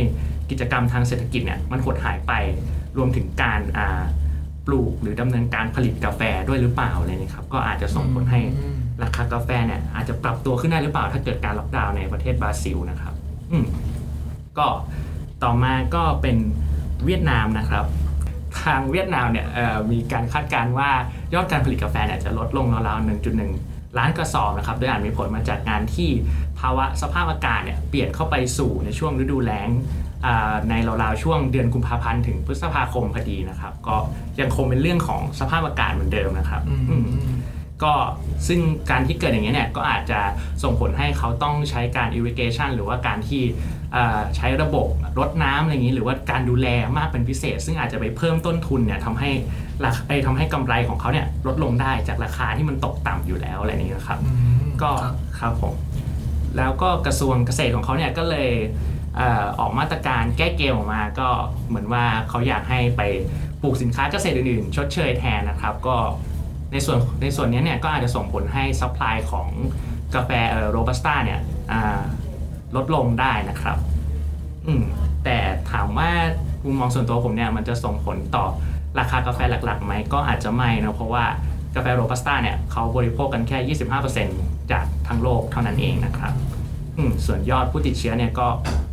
[0.50, 2.34] กิจกรรมทางเศรษฐกิจเนี่ยมันหดหายไป
[2.98, 3.62] รวมถึงการ
[4.66, 8.42] ปลูกหรือดำเนินการผลิตกาแฟด้วยหรือเปล่าอะไรเนี่ยครับก็อาจจะส่งผลให้
[9.04, 13.14] ราคากาแฟเนี่ยอาจจะปรับตัวขึ้นได้หรือเปล่า ถ้าเกิดการล็อกดาวน์ในประเทศบราซิลนะครับ
[13.52, 13.58] อื
[14.58, 14.68] ก็
[15.44, 16.38] ต่อมาก็เป็น
[17.06, 17.86] เวียดนามนะครับ
[18.64, 19.48] ทางเวียดนามเนี่ย
[19.92, 20.90] มีการคาดการณ์ว่า
[21.34, 23.08] ยอดการผลิตกาแฟเนี่ยจะลดลงราวๆ
[23.48, 26.10] 1.1 ล้านกระสอบนะครับโดยอาจมีผลมาจากการที่
[26.60, 29.70] ภาวะสภาพอากาศเนี่ยเปลี่ยนเข้าไปสู่ในช่วงฤดูแล้ง
[30.70, 33.96] ในราวๆช่วงเดือนกุมภาพันธ์ถึงพฤษภาคมพอดีนะครับ ก็
[34.40, 37.06] ยังคงเป็นเรื่องของสภาพอากาศเหมือนเดิมนะครับอืมอืม
[37.84, 37.94] ก็
[38.48, 38.60] ซึ่ง
[38.92, 40.20] การที่เกิดอย่างนี้ยเนี่ยก็อาจจะ
[40.64, 43.44] ส่งผลให้เขาต้องใช้การ irrigation หรือว่าการที่
[43.94, 44.88] เอ่อใช้ระบบ
[45.20, 49.30] รดน้ำอะไรอย่างนี้ หรือว่าการดูแลมากเป็นพิเศษ ซึ่งอาจจะไปเพิ่มต้นทุนเนี่ยทำให้
[49.84, 54.32] ราคาเอ้ยทำให้กำไรของเขาเนี่ยลดลงได้จากราคาที่มันตกต่ำอยู่แล้วอะไรนี้นะครับอื
[54.66, 55.74] มก็ครับครับผม
[56.58, 58.97] แล้วก็กระทรวงเกษตรของเขาเนี่ยก็เลย
[59.60, 61.30] ออกมาตรการแก้เกมออกมาก็
[61.68, 63.02] เหมือนว่าเขาอยากให้ไป
[63.62, 65.96] ปลูกสินค้าเกษตรอื่นๆ ชดเชยแทนนะครับ ก็
[66.72, 69.48] ในส่วนในส่วนนี้เนี่ยก็อาจจะส่งผลให้ supply ของ
[70.16, 70.32] กาแฟ
[70.70, 71.40] โรบัสต้าเนี่ย
[72.76, 73.78] ลดลงได้นะครับ
[74.68, 74.74] อืม
[75.24, 75.38] แต่
[75.72, 76.10] ถามว่า
[76.64, 78.46] มุมมองส่วนตัวผมเนี่ยมันจะส่งผลต่อ
[79.00, 81.26] ราคากาแฟหลักๆไหมก็อาจจะไม่นะเพราะว่า
[81.76, 83.78] กาแฟโรบัสต้าเนี่ยเขาบริโภคกันแค่
[84.20, 86.34] 25%จากทั้งโลกเท่านั้นเองนะครับ
[87.26, 88.48] ส่วนยอดผู้ติดเชื้อเนี่ยก็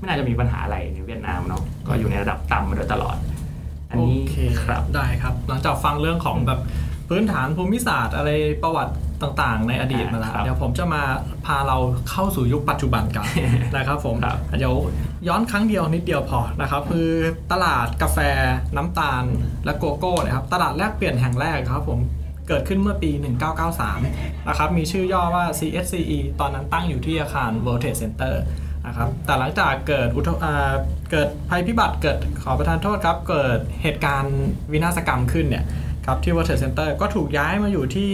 [0.05, 3.17] ไม่น่าจะมีปัญหาอะไรในเวียดนามเนาะก็อยู่ในระดับต่ำมาโดยตลอด
[3.90, 6.61] อันนี้โอเคครับได้ครับ หลังจากฟังเรื่องของแบบ
[7.09, 8.31] พื้นฐานภูมิศาสตร์อะไร
[8.62, 11.03] ประวัติต่างๆ ในอดีตมาแล้วครับเดี๋ยวผมจะมา
[11.47, 11.77] พาเรา
[12.11, 13.27] เข้าสู่ยุคปัจจุบันกัน
[13.77, 14.75] นะครับผมครับเดี๋ยว
[15.29, 17.11] ย้อนครั้งเดียวนิดเดียวพอนะครับคือ
[17.53, 18.19] ตลาดกาแฟ
[18.77, 19.25] น้ำตาล
[19.64, 22.01] และโกโก้นะครับตลาดแลกเปลี่ยนแห่งแรกครับผม
[22.49, 23.11] เกิดขึ้นเมื่อปี
[23.79, 28.35] 1993 นะครับ มีชื่อย่อว่า CSCE ตอนนั้นตั้งอยู่ที่อาคาร World Trade Center
[28.87, 30.75] นะครับแต่หลังจากเกิดอุทอ่า
[31.11, 34.37] เกิดภัยพิบัติเกิดขอประทานโทษครับ เกิดเหตุการณ์
[34.73, 35.64] วินาศกรรมขึ้นเนี่ย
[36.07, 38.11] ครับที่ World Trade Center ก็ถูกย้ายมาอยู่ที่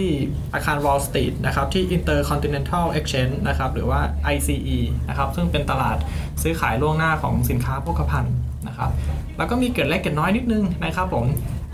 [0.53, 3.99] อาคาร Wall Street นะครับที่ Intercontinental Exchange นะครับหรือว่า
[4.35, 4.77] ICE
[5.09, 5.97] นะครับซึ่งเป็นตลาด
[6.41, 8.35] ซื้อขายล่วงหน้าของสินค้าโภคภัณฑ์
[8.67, 8.89] นะครับ
[9.37, 11.25] แล้วก็มีเกิดเล็กเกิดน้อยนิดนึงนะครับผม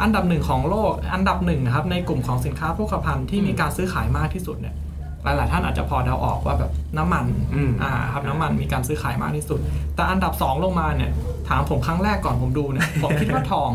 [0.02, 4.76] อันดับหนึ่งของโลกอันดับหนึ่งนะครับในกลุ่มของสินค้าโภคภัณฑ์ที่มีการซื้อขายมากที่สุดเนี่ย
[5.24, 7.26] หลาย ๆ ท่านอาจจะพอเดาออกว่าแบบน้ำมัน
[7.56, 9.60] อืมอ่าครับน้ำมันมีการซื้อขายมากที่สุด
[9.96, 11.12] แต่อันดับ 2 ลงมาเนี่ย
[11.50, 13.72] ถามผมครั้งแรกก่อนผมดูเนี่ยผมคิดว่าทอง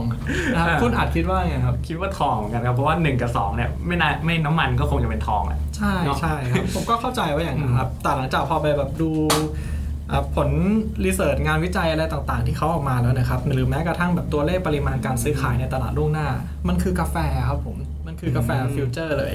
[0.55, 9.11] นะครับอ่าคุณอาจคิดว่าไงครับ คิดว่าทองเหมือนกันครับเพราะว่า 1 กับ 2 เนี่ยไม่น่าไม่น้ำมันก็คงจะเป็นทองอะใช่เนอะใช่ครับผมก็เข้าใจว่าอย่างนั้นครับแต่หลังจากพอไปแบบดู
[10.11, 10.49] อ่าผล
[11.05, 16.29] research งานวิจัยอะไรต่างๆ ที่เขาออกมาแล้วนะครับ หรือแม้กระทั่งแบบตัวเลขปริมาณการซื้อขายในตลาดล่วงหน้า
[16.69, 17.17] มันคือกาแฟ
[17.49, 17.77] ครับผม
[18.07, 19.35] มันคือกาแฟอืม future เลย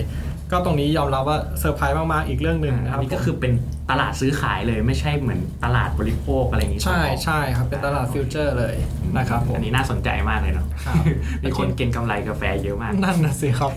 [0.51, 3.51] ก็ตรงนี้ยอมรับว่าเซอร์ไพรส์มากๆอีกเรื่องหนึ่งนะคอัรับอันนี้ก็คือเป็น
[3.91, 8.75] ตลาดซื้อขายเลยไม่ใช่เหมือนตลาดบริโภคอะไรอย่างนี้ ใช่ใช่ครับ เป็นตลาด future เลย
[9.17, 10.95] นะครับผมอันนี้น่าสนใจมากเลยเนาะครับ
[11.43, 13.71] มีคนเก็งกำไรกาแฟเยอะมาก นั่นนะสิครับ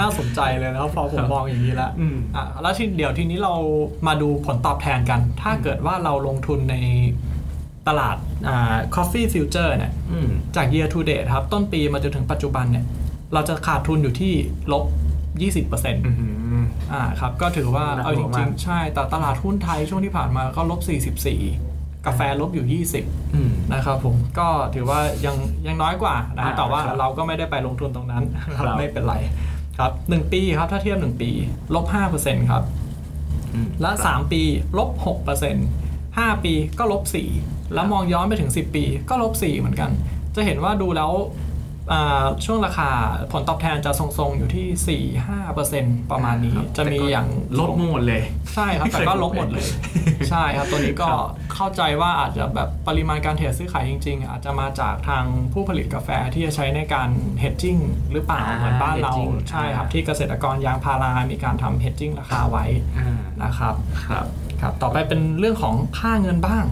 [0.00, 3.54] น่าสนใจเลยนะครับพอผมมองอย่างนี้แล้วอืมอะแล้วที่เดี๋ยวทีนี้เรา
[4.06, 6.76] มาดูผลตอบแทนกัน ถ้าเกิดว่าเราลงทุนใน
[7.88, 8.16] ตลาด
[8.48, 12.84] อ่า coffee future เนี่ยอืมจาก year to date ครับ ต้นปีมาจนถึงปัจจุบันเนี่ย
[13.34, 14.32] เราจะขาดทุนอยู่ที่
[14.72, 14.84] ลบ
[15.40, 16.12] 20%ออื
[16.62, 29.14] มอ่าครับก็ถือว่าน่ากลัวเอาจริมางกๆใช่แต่ตลาดหุ้นไทยช่วงที่ผ่านมาก็ลบ 44 กาแฟลบอยู่ 20อืมนะครับผมก็ถือว่ายังยังน้อยกว่านะครับอ่าแต่ว่าครับเราก็ไม่ได้ไปลงทุนตรงนั้นนะครับครับไม่เป็นไร
[29.78, 31.30] ครับหนึ่งปีครับถ้าเทียบหนึ่งปี
[31.74, 32.62] ลบห้าเปอร์เซ็นต์ครับ
[33.54, 34.42] อืมและ 3 ปี
[34.78, 35.66] ลบ6เปอร์เซ็นต์
[36.06, 37.02] 5ปีก็ลบ
[37.38, 39.90] 4แล้วมองย้อนไปถึง 10 ปีก็ลบ4เหมือนกัน
[40.34, 41.53] จะเห็นว่าดูแล้วอ่า
[42.44, 42.90] ช่วงราคา
[43.32, 47.28] ผลตอบแทนจะทรงๆ อยู่ที่ 4-5เปอร์เซ็นต์ประมาณนี้ครับจะมีอย่าง
[47.60, 48.22] ลดหมดเลย
[48.54, 49.66] ใช่ครับ แต่ก็ลบหมดเลย
[50.30, 51.22] ใช่ครับ ตัวนี้ก็ครับ
[51.54, 57.08] เข้าใจว่าอาจจะแบบปริมาณการเทรดซื้อขายจริง ๆ อาจจะมาจากทางผู้ผลิตกาแฟที่จะใช้ในการ
[57.42, 57.80] hedging
[58.12, 62.64] หรือเปล่าอ่าเหมือนบ้านเรา hedging ใช่ครับอ่าที่เกษตรกรยางพารา มีการทำ hedging ราคาไว้
[62.98, 63.74] อ่านะครับ
[64.08, 64.26] ครับ
[64.60, 66.64] ครับต่อไปเป็นเรื่องของค่าเงินบ้าง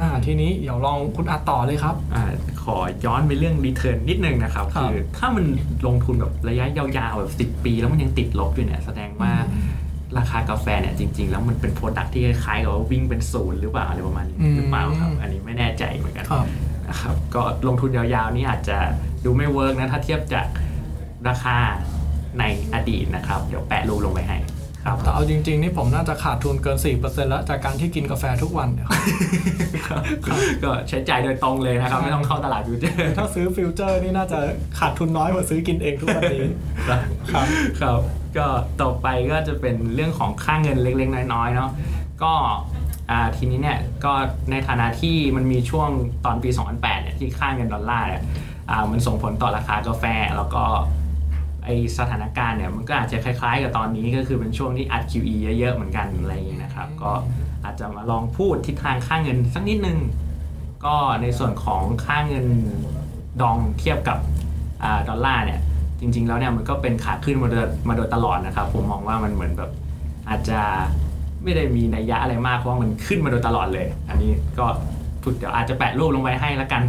[0.00, 2.24] อ่าทีนี้เดี๋ยวลองคุณอาต่อเลยครับอ่า
[2.57, 5.44] ข อย้อนไปเรื่อง return นิดนึงนะครับครับคือถ้ามัน
[5.86, 9.32] ลงทุนแบบระยะยาวๆแบบสิบปี แล้วมันยังติดลบอยู่เนี่ยแสดงว่า
[10.18, 16.46] ราคากาแฟเนี่ยจริง ๆ แล้วมันเป็น product ที่คล้ายๆกับว่าวิ่งเป็นศูนย์หรือเปล่าอะไรประมาณนี้อืมหรือเปล่าครับ อันนี้ไม่แน่ใจเหมือนกันครับ
[16.88, 18.78] นะครับก็ลงทุนยาวๆนี่อาจจะ
[19.24, 20.46] ดูไม่ work นะถ้าเทียบจาก
[21.28, 21.56] ราคา
[22.38, 24.36] ในอดีตนะครับ เดี๋ยวแปะรูปลงไปให้
[24.88, 28.86] ครับแต่เอาจริง ๆ นี่ผมน่าจะขาดทุนเกิน 4%แล้วจากการที่กินกาแฟทุกวันเนี่ย
[29.88, 30.02] ครับ
[30.64, 34.38] ก็ใช้จ่ายโดยตรงเลยนะครับ ไม่ต้องเข้าตลาด future ถ้าซื้อ future นี่น่าจะ
[34.78, 36.44] ขาดทุนน้อยกว่าซื้อกินเองทุกวันนี้
[36.88, 37.00] ครับ
[37.32, 37.46] ครับ
[37.80, 37.98] ครับ
[38.36, 38.46] ก็
[38.82, 41.70] ต่อไปก็จะเป็นเรื่องของค่าเงินเล็กๆ น้อยๆเนาะ
[42.22, 42.32] ก็
[43.10, 44.12] อ่าทีนี้เนี่ยก็
[44.50, 45.88] ในฐานะที่มันมีช่วง
[46.24, 48.22] ตอนปี 2008เนี่ยที่ค่าเงินดอลลาร์เนี่ย
[48.70, 50.04] อ่ามันส่งผลต่อราคากาแฟ
[50.36, 50.64] แล้วก็
[51.68, 57.12] ไอสถานการณ์เนี่ยมันก็อาจจะคล้ายๆ กับตอนนี้ก็คือเป็นช่วงที่อัด QE เยอะๆเหมือนกันอะไรอย่างนี้นะครับ ก็
[57.64, 59.98] อาจจะมาลองพูดทิศทางค่าเงินสักนิดนึง
[60.84, 62.46] ก็ในส่วนของค่าเงิน
[63.40, 64.18] ดองเทียบกับ
[64.82, 65.60] อดอลลาร์เนี่ย
[66.00, 69.70] จริง ๆ แล้วเนี่ยมันก็เป็นขาขึ้นมาโดยมาโดยตลอดนะครับ ผมมองว่ามันเหมือนแบบ
[70.28, 70.60] อาจจะ
[71.42, 74.66] ไม่ได้มีนัยยะอะไรมากเพราะว่ามันขึ้นมาโดยตลอดเลย อันนี้ก็
[75.28, 76.82] พูดเดี๋ยวอาจจะแปะรูปลงไปให้ละกัน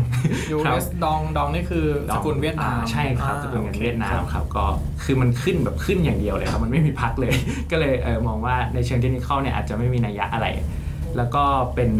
[0.65, 4.65] ครับ US ดองดองนี่คือสกุลเวียดนามอ่าใช่ครับอ่าสกุลเงินโอคเวียดนามครับครับก็
[5.03, 7.33] คือมันขึ้นแบบขึ้นอย่างเดียวเลยครับมันไม่มีพักเลย
[7.71, 10.47] ก็เลยเออมองว่าในเชิงเทคนิคเนี่ยอาจจะไม่มีนัยยะอะไร
[11.17, 11.43] แล้วก็
[11.75, 11.91] เป็น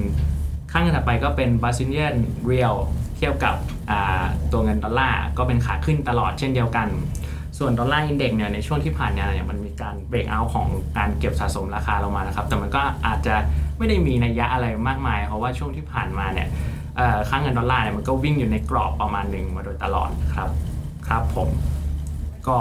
[0.72, 2.76] ค่าเงินถัดไปก็เป็น Brazilian Real
[3.18, 3.56] เทียบกับ
[3.90, 6.88] อ่าตัวเงินดอลลาร์ก็เป็นขาขึ้นตลอดเช่นเดียวกัน
[7.58, 13.36] ส่วนดอลลาร์อินเด็กเนี่ยในช่วงที่ผ่านมาเนี่ยมันมีการเบรกเอาท์ของการเก็บสะสมราคาลงมานะครับแต่มันก็อาจจะ
[13.80, 16.48] ไม่ได้มีนัยยะอะไรมากมาย เพราะว่าช่วงที่ผ่านมาเนี่ย
[16.98, 20.50] เอ่อค่าเงินดอลลาร์เนี่ยมันก็วิ่งอยู่ในกรอบประมาณหนึ่งมาโดยตลอดครับ
[21.08, 21.50] ครับผม
[22.48, 22.58] ก็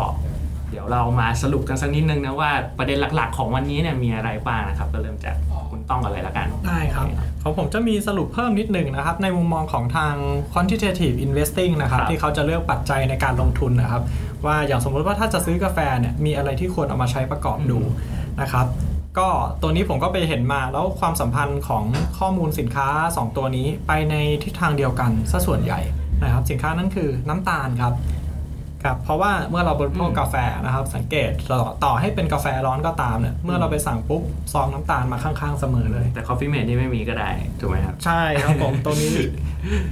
[0.70, 5.36] เดี๋ยวเรามาสรุปกันสักนิดนึงนะว่าประเด็นหลักๆ ของวันนี้เนี่ยมีอะไรบ้างนะครับ ก็เริ่มจาก
[5.70, 7.06] คุณต้องกันเลยละกันได้ครับ
[7.42, 10.14] ของผมจะมีสรุปเพิ่มนิดหนึ่งนะครับ ในมุมมองของทาง
[10.52, 14.02] quantitative investing นะครับครับที่เขาจะเลือกปัจจัยในการลงทุนนะครับ
[14.46, 17.78] ว่าอย่างสมมุติว่าถ้าจะซื้อกาแฟเนี่ยมีอะไรที่ควรเอามาใช้ประกอบดู
[18.40, 18.66] นะครับ
[19.18, 19.28] ก็
[19.62, 21.84] ตัวนี้ผมก็ไปเห็นมาแล้วความสัมพันธ์ของ
[22.18, 25.80] ข้อมูลสินค้า 2 ตัวนี้ไปในทิศทางเดียวกันซะส่วนใหญ่
[26.22, 27.94] นะครับ สินค้านั้นคือน้ำตาลครับ
[28.84, 39.14] ครับเพราะว่าเมื่อเราบริโภคอืมกาแฟนะครับ สังเกตต่อต่อให้เป็นกาแฟร้อนก็ตามเนี่ยเมื่อเราไปสั่งปุ๊บซองน้ำตาลมาข้างๆเสมอเลย แต่ Coffee Mate นี่ไม่มีก็ได้ ถูกไหมครับ ใช่ครับผมตรงนี้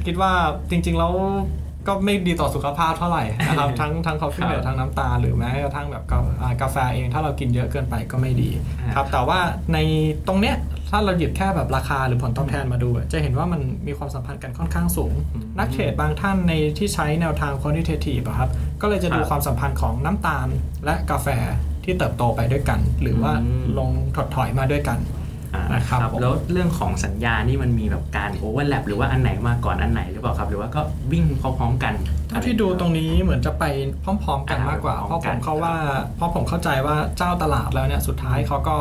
[0.06, 0.32] คิดว่า
[0.70, 1.12] จริงๆแล้ว
[1.88, 9.38] ก็ไม่ดีต่อสุขภาพเท่าไหร่นะครับทั้งทั้ง coffee creamer ทั้งน้ำตาลหรือแม้กระทั่งแบบกาอ่ากาแฟเองถ้าเรากินเยอะเกินไปก็ไม่ดีอ่าครับแต่ว่า
[9.72, 9.78] ใน
[10.26, 10.56] ตรงเนี้ย
[10.90, 20.48] ถ้าเราหยิบแค่แบบราคาหรือผลตอบแทนมาดูอะจะเห็นว่ามันมีความสัมพันธ์กันค่อนข้างสูงอืมนักเทรดบางท่านในที่ใช้แนวทาง quantitative อะครับก็เลยจะดูครับความสัมพันธ์ของน้ำตาล
[20.84, 21.28] และกาแฟ
[21.84, 25.25] ที่เติบโตไปด้วยกัน หรือว่าอืมลงถดถอยมาด้วยกันอ่า
[25.72, 30.80] นะครับครับผมแล้วเรื่องของสัญญานี่มันมีแบบการ overlap หรือว่าอันไหนมาก่อนอันไหนหรือเปล่าครับ หรือว่าก็
[31.12, 31.94] วิ่งพร้อมๆกัน
[32.28, 33.64] เท่าที่ดูตรงนี้เหมือนจะไป
[34.04, 35.74] พร้อม ๆ กันมากกว่าอ่าเพราะพร้ผอมมกันเข้าว่า
[36.16, 38.76] เพราะผมเข้าใจว่าเจ้าตลาดแล้วเนี่ยสุดท้ายเขาก็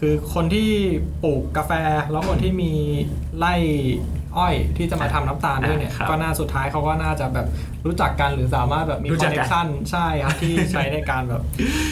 [0.00, 0.70] คือคนที่
[1.22, 1.72] ปลูกกาแฟ
[2.10, 2.72] แล้วคนที่มี
[3.38, 3.54] ไร่
[4.36, 7.46] อ้อยที่จะมาทำน้ำตาลด้วยเนี่ยครับก็น่าสุดท้ายเขาก็น่าจะแบบ
[7.86, 11.42] รู้จักกันหรือสามารถแบบมีรู้จักกันเนคชั่นใช่ครับที่ใช้ในการแบบ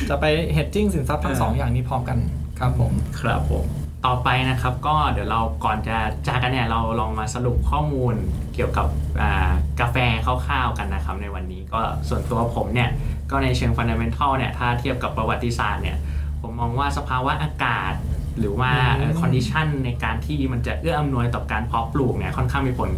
[0.09, 2.19] จะไป hedging สินทรัพย์ทั้งเออสองอย่างนี้พร้อมกัน
[2.59, 8.15] ครับผมครับผม ต่อไปนะครับก็เดี๋ยวเราก่อนจะจากกันเนี่ยเราลองมาสรุปข้อมูล
[8.55, 8.87] เกี่ยวกับ
[9.21, 12.91] อ่ากาแฟคร่าวๆกันนะครับในวันนี้ก็ส่วนตัวผมเนี่ย
[13.31, 15.99] ก็ในเชิง fundamental เนี่ยถ้าเทียบกับประวัติศาสตร์เนี่ย
[16.41, 17.93] ผมมองว่าสภาวะอากาศ
[18.39, 22.91] หรือว่าอืม condition ในการที่มันจะเอื้ออำนวยต่อการเพาะปลูกเนี่ยค่อนข้างมีผล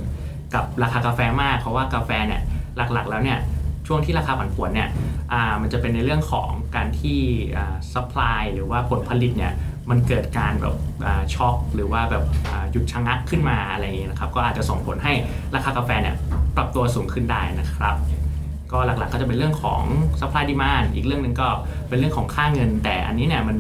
[0.55, 2.41] กับราคากาแฟมาก เพราะว่ากาแฟเนี่ย
[2.77, 3.39] หลักๆ แล้วเนี่ย
[3.87, 4.89] ช่วงที่ราคาผันผวนเนี่ย
[5.63, 7.21] มันจะเป็นในเรื่องของการที่
[7.93, 9.53] supply หรือว่าผลผลิตเนี่ย
[9.91, 10.77] มันเกิดการแบบ
[11.35, 12.25] ช็อกหรือว่าแบบ
[12.71, 15.13] หยุดชะงักขึ้นมาอะไรอย่างนี้นะครับ ก็อาจจะส่งผลให้
[15.55, 16.17] ราคากาแฟเนี่ย
[16.57, 17.97] ปรับตัวสูงขึ้นได้นะครับ
[18.73, 19.83] ก็หลักๆก็จะเป็นเรื่องของ
[20.21, 21.49] supply demand อีกเรื่องหนึ่งก็
[21.89, 23.57] เป็นเรื่องของค่าเงิน แต่อันนี้เนี่ยมัน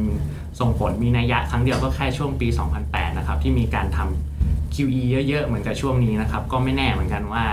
[0.61, 2.49] ส่งผลมีนัยยะครั้งเดียวก็แค่ช่วงปี
[2.83, 7.45] 2008 นะครับ ที่มีการทำ QE เยอะๆ เหมือนกับช่วงนี้นะครับ ก็ไม่แน่เหมือนกันว่า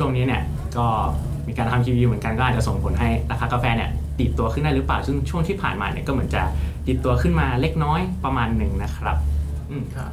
[0.00, 0.42] ช่วงนี้เนี่ย
[0.78, 0.86] ก็
[1.48, 6.42] มีการทำ QE เหมือนกันก็อาจจะส่งผลให้ราคากาแฟเนี่ยดีดตัวขึ้นได้หรือเปล่าซึ่งช่วงที่ผ่านมาเนี่ยก็เหมือนจะ
[6.86, 9.16] ดีดตัวขึ้นมาเล็กน้อยประมาณหนึ่งนะครับ
[9.70, 10.10] อืมครับ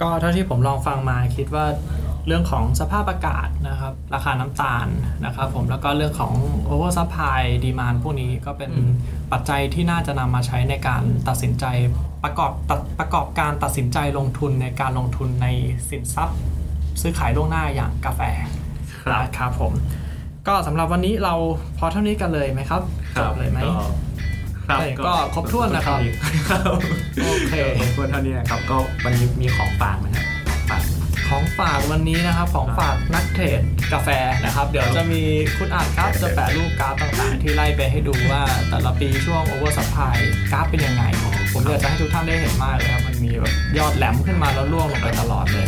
[0.00, 1.66] ก็เท่าที่ผมลองฟังมาคิดว่า
[2.26, 4.86] เรื่องของสภาพอากาศนะครับราคาน้ำตาล
[5.24, 6.32] นะครับผมแล้วก็เรื่องของ
[6.70, 8.90] over supply demand พวกนี้ก็เป็นอืม
[9.32, 11.64] ปัจจัยที่น่าจะนำมาใช้ในการตัดสินใจ
[12.24, 15.46] ประกอบตัดประกอบการตัดสินใจลงทุนในการลงทุนใน
[15.90, 16.38] สินทรัพย์
[17.00, 18.20] ซื้อขายล่วงหน้าอย่างกาแฟ
[19.04, 19.72] ครับนะครับผม
[20.48, 21.34] ก็สำหรับวันนี้เรา
[21.78, 22.82] พอเท่านี้กันเลยไหมครับ
[23.16, 23.74] จบเลยไหมก็
[24.68, 25.98] ครับใช่ก็ครบถ้วนนะครับ
[26.50, 26.62] ครับ
[27.24, 30.26] โอเคครบถ้วนเท่านี้นะครับก็วันนี้มีของฝากไหมครับ
[30.70, 30.82] ฝาก
[31.28, 33.60] ของฝากวันนี้นะครับของฝากนักเทรด
[33.92, 34.08] กาแฟ
[34.44, 35.22] นะครับ เดี๋ยวจะมี
[35.56, 40.16] คุณอ่านครับจะแปะรูปกราฟต่างๆ ที่ไล่ไปให้ดูว่าแต่ละปีช่วง oversupply
[40.52, 41.04] กราฟเป็นยังไง
[41.52, 45.66] ผมอยากจะให้ทุกท่านได้เห็นมากเลยครับ มันมีแบบยอดแหลมขึ้นมาแล้วร่วงลงไปตลอดเลย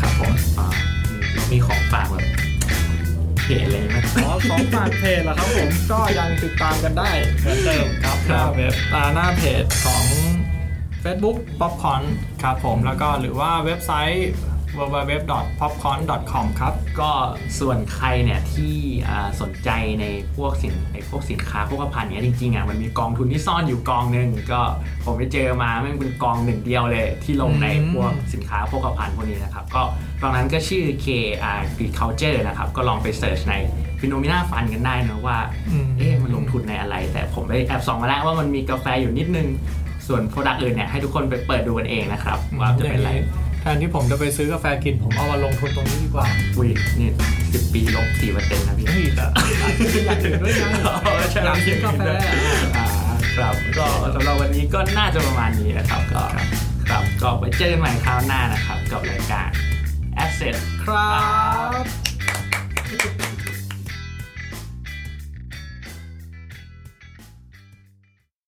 [0.00, 0.68] ครับผมอ่า
[1.34, 2.24] มีมีของฝากแบบ
[3.44, 10.04] เพจอะไรไหมอ๋อของฝากเพจเหรอครับผมก็ยังติดตามกันได้เหมือนเดิมครับหครัน้าบเว็บอ่าหน้าเพจของ
[11.04, 12.02] Facebook Popcorn
[12.42, 14.30] ครับผมแล้วก็หรือว่าเว็บไซต์
[14.78, 17.10] www.popcorn.com ครับ ก็
[17.60, 18.74] ส่วนใครเนี่ยที่
[19.08, 20.04] อ่าสนใจใน
[20.36, 24.60] พวกสินในพวกสินค้าพวกภัณฑ์เนี้ยจริงๆอะมันมีกองทุนที่ซ่อนอยู่กองหนึ่งก็
[25.04, 29.82] ผมไปเจอมาแม่งเป็นกองหนึ่งเดียวเลยที่ลงในอืมพวกสินค้าพวกภัณฑ์พวกนี้นะครับ ก็
[30.20, 31.06] กองนั้นก็ชื่อ K
[31.54, 33.54] Agriculture นะครับ ก็ลองไปเสิร์ชใน
[34.00, 35.38] Phenomena Fund กันได้นะว่า
[35.70, 39.48] อืมเอ๊ะมันลงทุนในอะไร แต่ผมไปแอบส่องมาแล้วว่ามันมีกาแฟอยู่นิดนึง
[40.06, 43.12] ส่วนโปรดักต์อื่นเนี่ยให้ทุกคนไปเปิดดูกันเองนะครับว่าจะเป็นอะไร
[43.62, 46.68] แทนที่ผมจะไปซื้อกาแฟกิน ผมเอามาลงทุนตรงนี้ดีกว่าอุ้ย
[47.00, 47.10] นี่
[47.52, 49.24] สิบปีลบสี่เปอร์เซ็นต์นะพี่เฮ้ยแต่
[49.62, 50.62] อาจจะอยากดื่มด้วยไง
[51.44, 52.02] อยากกินกาแฟ
[52.76, 52.86] อ่า
[53.36, 56.22] ครับก็สำหรับวันนี้ก็น่าจะประมาณนี้นะครับก็
[56.88, 59.48] ครับก็ไว้เจอกันใหม่คราวหน้านะครับ กับรายการ
[60.24, 61.10] Asset ครั
[61.80, 62.11] บ